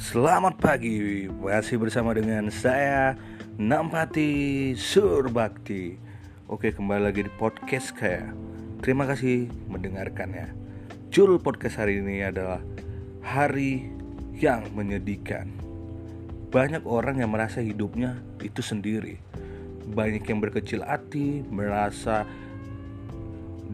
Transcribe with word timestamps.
Selamat 0.00 0.56
pagi, 0.56 1.28
masih 1.28 1.76
bersama 1.76 2.16
dengan 2.16 2.48
saya 2.48 3.20
Nampati 3.60 4.72
Surbakti. 4.72 6.00
Oke 6.48 6.72
kembali 6.72 7.04
lagi 7.04 7.28
di 7.28 7.32
podcast 7.36 7.92
saya. 7.92 8.32
Terima 8.80 9.04
kasih 9.04 9.52
mendengarkannya 9.68 10.56
Jul 11.12 11.36
podcast 11.36 11.84
hari 11.84 12.00
ini 12.00 12.24
adalah 12.24 12.64
Hari 13.20 13.92
yang 14.40 14.72
menyedihkan. 14.72 15.52
Banyak 16.48 16.88
orang 16.88 17.20
yang 17.20 17.28
merasa 17.28 17.60
hidupnya 17.60 18.24
itu 18.40 18.64
sendiri. 18.64 19.20
Banyak 19.84 20.24
yang 20.24 20.40
berkecil 20.40 20.80
hati 20.80 21.44
Merasa 21.44 22.24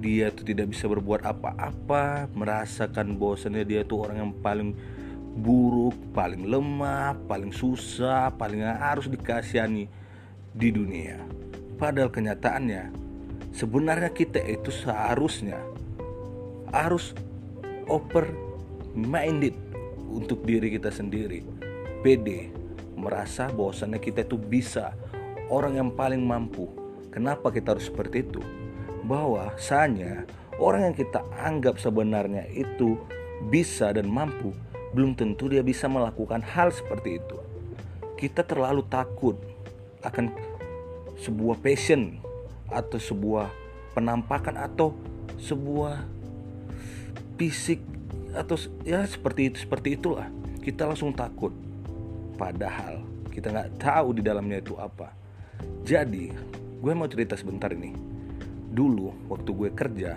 dia 0.02 0.34
tuh 0.34 0.42
tidak 0.42 0.74
bisa 0.74 0.90
berbuat 0.90 1.22
apa-apa 1.22 2.26
Merasakan 2.34 3.14
bosannya 3.14 3.62
dia 3.62 3.86
tuh 3.86 4.02
orang 4.02 4.26
yang 4.26 4.32
paling 4.42 4.74
buruk, 5.36 5.94
paling 6.16 6.48
lemah, 6.48 7.12
paling 7.28 7.52
susah, 7.52 8.32
paling 8.34 8.64
harus 8.64 9.06
dikasihani 9.06 9.84
di 10.56 10.68
dunia. 10.72 11.20
Padahal 11.76 12.08
kenyataannya 12.08 12.88
sebenarnya 13.52 14.08
kita 14.16 14.40
itu 14.40 14.72
seharusnya 14.72 15.60
harus 16.72 17.12
open 17.84 18.32
minded 18.96 19.52
untuk 20.08 20.40
diri 20.48 20.72
kita 20.72 20.88
sendiri. 20.88 21.44
Pede 22.00 22.48
merasa 22.96 23.52
bahwasannya 23.52 24.00
kita 24.00 24.24
itu 24.24 24.40
bisa 24.40 24.96
orang 25.52 25.76
yang 25.76 25.90
paling 25.92 26.24
mampu. 26.24 26.64
Kenapa 27.12 27.52
kita 27.52 27.76
harus 27.76 27.92
seperti 27.92 28.24
itu? 28.24 28.40
Bahwa 29.04 29.52
Bahwasanya 29.52 30.26
orang 30.58 30.90
yang 30.90 30.96
kita 30.96 31.20
anggap 31.38 31.76
sebenarnya 31.76 32.48
itu 32.50 32.96
bisa 33.52 33.92
dan 33.92 34.08
mampu 34.08 34.50
belum 34.96 35.12
tentu 35.12 35.52
dia 35.52 35.60
bisa 35.60 35.84
melakukan 35.92 36.40
hal 36.40 36.72
seperti 36.72 37.20
itu. 37.20 37.36
Kita 38.16 38.40
terlalu 38.40 38.80
takut 38.88 39.36
akan 40.00 40.32
sebuah 41.20 41.60
passion 41.60 42.16
atau 42.72 42.96
sebuah 42.96 43.52
penampakan 43.92 44.56
atau 44.56 44.96
sebuah 45.36 46.00
fisik 47.36 47.84
atau 48.32 48.56
ya 48.88 49.04
seperti 49.04 49.52
itu 49.52 49.68
seperti 49.68 50.00
itulah. 50.00 50.32
Kita 50.64 50.88
langsung 50.88 51.12
takut. 51.12 51.52
Padahal 52.40 53.04
kita 53.28 53.52
nggak 53.52 53.76
tahu 53.76 54.16
di 54.16 54.24
dalamnya 54.24 54.64
itu 54.64 54.72
apa. 54.80 55.12
Jadi 55.84 56.32
gue 56.80 56.92
mau 56.96 57.04
cerita 57.04 57.36
sebentar 57.36 57.68
ini. 57.68 57.92
Dulu 58.72 59.28
waktu 59.28 59.50
gue 59.52 59.70
kerja 59.76 60.16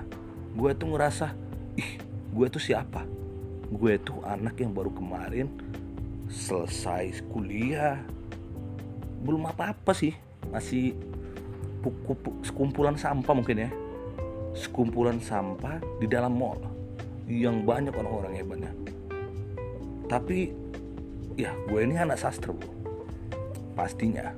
gue 0.56 0.72
tuh 0.74 0.88
ngerasa 0.96 1.28
ih 1.78 1.92
gue 2.34 2.48
tuh 2.50 2.62
siapa 2.62 3.19
gue 3.70 3.94
tuh 4.02 4.18
anak 4.26 4.58
yang 4.58 4.74
baru 4.74 4.90
kemarin 4.90 5.48
selesai 6.26 7.22
kuliah. 7.30 8.02
Belum 9.22 9.46
apa-apa 9.46 9.94
sih 9.94 10.14
masih 10.50 10.98
sekumpulan 12.42 12.98
sampah 12.98 13.34
mungkin 13.38 13.70
ya. 13.70 13.72
Sekumpulan 14.58 15.22
sampah 15.22 15.78
di 16.02 16.10
dalam 16.10 16.34
mall 16.34 16.58
yang 17.30 17.62
banyak 17.62 17.94
orang-orang 17.94 18.42
hebatnya. 18.42 18.72
Tapi 20.10 20.50
ya 21.38 21.54
gue 21.70 21.80
ini 21.86 21.96
anak 21.96 22.18
sastra 22.18 22.52
bro 22.52 22.68
pastinya 23.78 24.36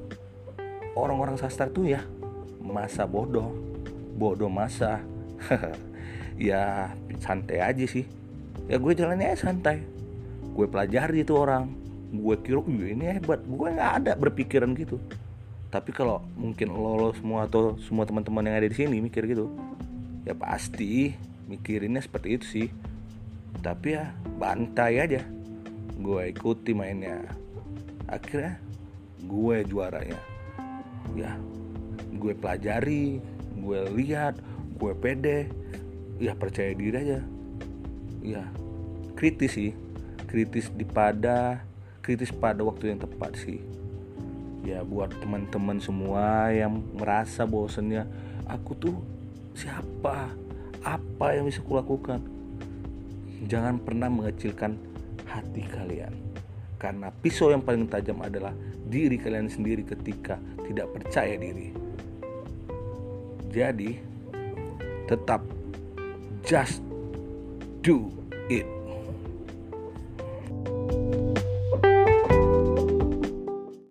orang-orang 0.93 1.33
sastra 1.33 1.65
tuh 1.65 1.89
ya 1.89 2.05
masa 2.61 3.07
bodoh 3.07 3.55
bodoh 4.19 4.51
masa. 4.51 4.99
Ya 6.41 6.89
santai 7.21 7.61
aja 7.61 7.85
sih 7.85 8.01
ya 8.67 8.77
gue 8.77 8.93
jalannya 8.93 9.37
santai. 9.37 9.81
Gue 10.51 10.67
pelajari 10.67 11.23
itu 11.23 11.33
orang. 11.37 11.71
Gue 12.11 12.35
kira 12.43 12.59
ini 12.67 13.17
hebat. 13.17 13.39
Gue 13.47 13.71
nggak 13.71 13.91
ada 14.03 14.11
berpikiran 14.19 14.75
gitu. 14.75 14.99
Tapi 15.71 15.95
kalau 15.95 16.19
mungkin 16.35 16.75
lo, 16.75 16.99
lo 16.99 17.09
semua 17.15 17.47
atau 17.47 17.79
semua 17.79 18.03
teman-teman 18.03 18.43
yang 18.43 18.59
ada 18.59 18.67
di 18.67 18.75
sini 18.75 18.99
mikir 18.99 19.23
gitu 19.23 19.47
ya 20.25 20.37
pasti 20.37 21.15
mikirinnya 21.49 22.01
seperti 22.03 22.27
itu 22.37 22.45
sih. 22.45 22.67
Tapi 23.61 23.97
ya 23.97 24.11
bantai 24.37 25.01
aja. 25.01 25.21
Gue 26.01 26.33
ikuti 26.33 26.73
mainnya. 26.73 27.21
Akhirnya 28.09 28.57
gue 29.23 29.55
juaranya. 29.67 30.19
Ya 31.13 31.35
gue 32.11 32.33
pelajari 32.37 33.21
gue 33.61 33.79
lihat 33.95 34.35
gue 34.77 34.93
pede. 34.97 35.47
Ya 36.21 36.37
percaya 36.37 36.75
diri 36.77 36.97
aja 37.01 37.19
ya 38.21 38.45
kritis 39.17 39.57
sih. 39.57 39.71
Kritis 40.29 40.71
di 40.71 40.87
pada 40.87 41.65
kritis 42.01 42.31
pada 42.31 42.63
waktu 42.65 42.95
yang 42.95 42.99
tepat 43.01 43.35
sih. 43.37 43.61
Ya 44.61 44.85
buat 44.85 45.09
teman-teman 45.21 45.81
semua 45.81 46.53
yang 46.53 46.81
merasa 46.95 47.45
bosannya 47.45 48.05
aku 48.45 48.71
tuh 48.77 48.97
siapa? 49.57 50.33
Apa 50.81 51.37
yang 51.37 51.45
bisa 51.45 51.61
kulakukan? 51.61 52.21
Jangan 53.45 53.81
pernah 53.81 54.09
mengecilkan 54.09 54.77
hati 55.29 55.65
kalian. 55.65 56.13
Karena 56.81 57.13
pisau 57.13 57.53
yang 57.53 57.61
paling 57.61 57.85
tajam 57.85 58.17
adalah 58.25 58.53
diri 58.89 59.21
kalian 59.21 59.49
sendiri 59.49 59.85
ketika 59.85 60.41
tidak 60.65 60.89
percaya 60.89 61.37
diri. 61.37 61.69
Jadi 63.53 64.01
tetap 65.05 65.45
just 66.41 66.81
do 67.83 68.11
it 68.49 68.80